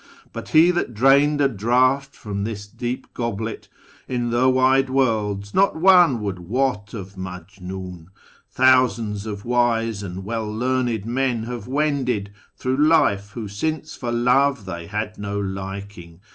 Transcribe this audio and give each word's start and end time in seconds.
But 0.33 0.45
that 0.53 0.57
he 0.57 0.71
drained 0.71 1.41
a 1.41 1.47
draught 1.47 2.15
from 2.15 2.43
this 2.43 2.65
deep 2.65 3.13
goblet, 3.13 3.67
In 4.07 4.31
the 4.31 4.49
wide 4.49 4.89
worlds 4.89 5.53
not 5.53 5.75
one 5.75 6.21
would 6.21 6.39
wot 6.39 6.95
of 6.95 7.15
Majmin. 7.17 8.07
Thousands 8.49 9.27
of 9.27 9.45
wise 9.45 10.01
and 10.01 10.23
welldearned 10.23 11.05
men 11.05 11.43
have 11.43 11.67
wended 11.67 12.31
Through 12.57 12.77
life, 12.77 13.33
who, 13.33 13.47
since 13.47 13.95
for 13.95 14.11
love 14.11 14.65
they 14.65 14.87
had 14.87 15.19
no 15.19 15.39
liking. 15.39 16.19